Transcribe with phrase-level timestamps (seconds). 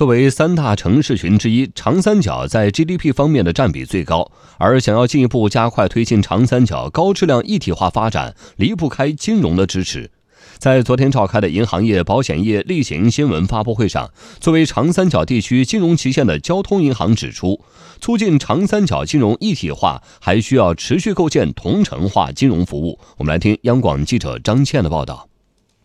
[0.00, 4.32] 作为三大城市群之一，长三角在 GDP 方面的占比最高。
[4.56, 10.10] 而想要进一步加快推进长三角高质量一体化发展，离不开金融的支持。
[10.56, 14.10] 在昨天召开的银行业、保险业例行新闻发布会上，
[14.40, 17.60] 作为长三角地区金融旗舰的交通银行指出，
[18.00, 22.98] 促进长三角金融一体化，还需要持续构建同城化金融服务。
[23.18, 25.29] 我们来听央广记者张倩的报道。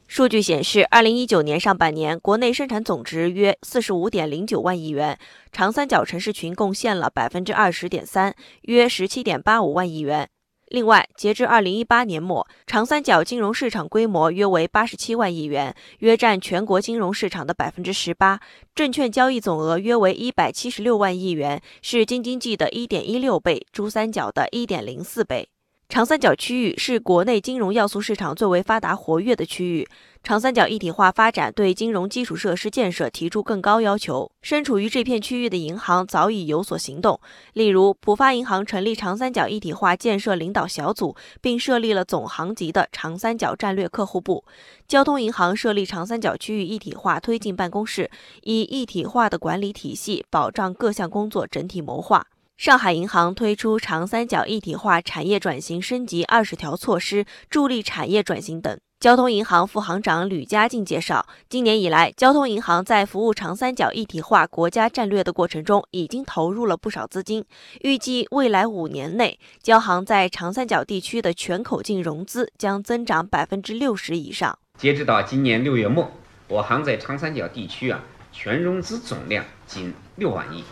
[0.07, 5.17] 数据显示，二零一九年上半年，国内生产总值约四十五点零九万亿元，
[5.51, 10.29] 长三角城市群贡献了百分之二十点三，约十七点八五万亿元。
[10.67, 18.39] 另外，截至二零一八年末，长三角金融市场规模约为八十七万亿元，约占全国金融市场的百分之十八，
[18.73, 25.49] 证券交易总额约为一百七十六万亿元，是京津冀的一点一六倍，珠三角的一点零四倍。
[25.87, 29.87] 长三角区域是国内金融要素市场最为发达活跃的区域。
[30.23, 34.29] 长三角一体化发展对金融基础设施建设提出更高要求。
[34.41, 37.19] 身处于这片区域的银行早已有所行动，
[37.53, 44.43] 例如浦发银行成立长三角一体化建设领导小组，并设立了总行级的长三角战略客户部；
[44.87, 48.09] 交通银行设立长三角区域一体化推进办公室，
[48.41, 52.25] 以一体化的管理体系保障各项工作整体谋划。
[52.57, 58.79] 上海银行推出长三角一体化产业转型升级二十条措施，助力产业转型等。
[58.97, 67.43] 交通银行副行长吕家进介绍，今年以来，交通银行在服务长三角一体化国家战略的过程中，已经投入了不少资金。
[67.81, 74.57] 预计未来五年内，交行在长三角地区的全口径融资将增长百分之六十以上。
[74.77, 76.09] 截止到今年六月末，
[76.47, 80.63] 我行在长三角地区啊，全融资总量仅六万亿。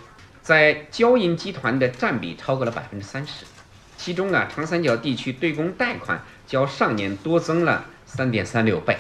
[0.44, 3.46] 在交银集团的占比超过了百分之三十，
[3.96, 8.98] 其中啊，长三角地区对公贷款较上年多增了三点三六倍。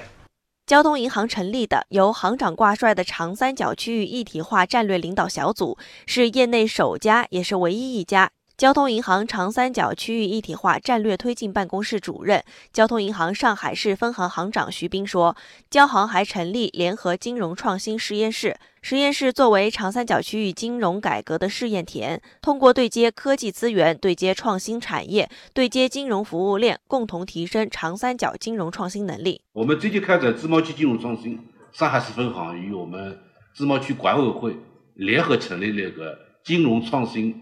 [0.66, 8.32] 交通银行成立的由行长挂帅的长三角区域一体化战略领导小组，是业内首家，也是唯一一家。
[8.64, 12.42] 交通银行长三角区域一体化战略推进办公室主任、
[12.72, 15.36] 交通银行上海市分行行长徐斌说
[15.70, 29.42] ：“交行还成立联合金融创新实验室，实验室作为长三角区域金融改革的试验田，通过对接科技资源、对接创新产业、对接金融服务链，共同提升长三角金融创新能力。
[29.52, 31.38] 我们最近开展自贸区金融创新，
[31.74, 33.20] 上海市分行与我们
[33.54, 34.56] 自贸区管委会
[34.94, 37.36] 联合成立了一个金融创新。”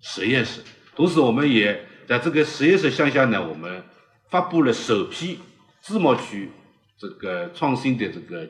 [0.00, 0.60] 实验室，
[0.94, 3.82] 同时我们也在这个实验室向下呢，我们
[4.28, 5.38] 发布了首批
[5.80, 6.50] 自贸区
[6.98, 8.48] 这个创新的这个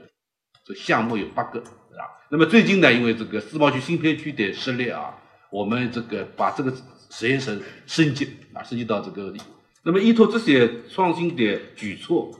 [0.64, 2.02] 这项目有八个，啊。
[2.30, 5.14] 那么最近呢，因为这个自贸区新片区的设立啊，
[5.50, 6.72] 我们这个把这个
[7.10, 9.34] 实验室升级啊，升级到这个。
[9.82, 12.30] 那么依托这些创新的举措，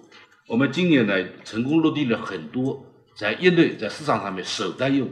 [0.46, 2.84] 我们今年呢成功落地了很多
[3.16, 5.10] 在业内在市场上面首单业务。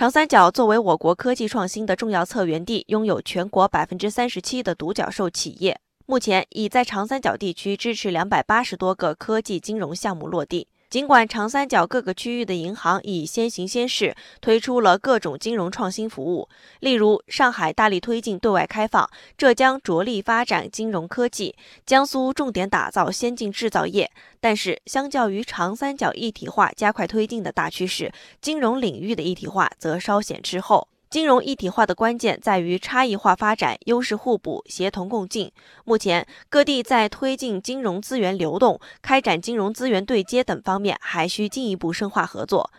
[0.00, 10.68] 长三角作为我国科技创新的重要策源地，拥有全国百分之三十七的独角兽企业，目前已在长三角地区支持两百八十多个科技金融项目落地。
[10.90, 16.48] 尽管长三角各个区域的银行已先行先试，推出了各种金融创新服务，
[16.80, 19.08] 例如上海大力推进对外开放，
[19.38, 21.54] 浙江着力发展金融科技，
[21.86, 24.10] 江苏重点打造先进制造业。
[24.40, 30.88] 但是，相较于长三角一体化加快推进的大趋势，金融领域的一体化则稍显滞后。
[31.10, 35.50] 金融一体化的关键在于差异化发展、优势互补、协同共进。
[35.84, 42.70] 目前，各地在推进金融资源流动、开展金融资源对接等方面，还需进一步深化合作。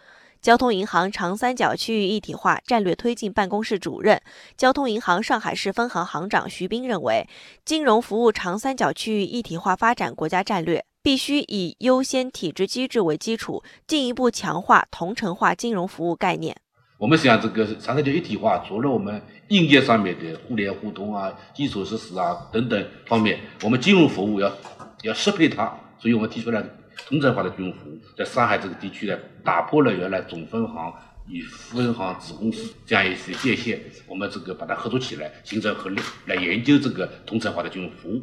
[0.41, 4.22] 交通银行长三角区域一体化战略推进办公室主任、
[4.56, 7.28] 交通银行上海市分行行长徐斌认为，
[7.66, 16.56] 金融服务长三角区域一体化发展国家战略，必须以优先体制机制为基础，进一步强化同城化金融服务概念。
[17.02, 24.56] 我们想这个长三角一体化，除了我们硬件上面的互联互通啊、基础设施啊等等方面，我们金融服务要
[25.02, 26.64] 要适配它，所以我们提出来
[27.08, 30.94] 同城化的金融服务，在上海这个地区呢，打破了原来总分行
[31.28, 38.22] 与分行子公司这样一些界限，我们这个把它合作起来，形成合力，来研究这个同城化的金融服务。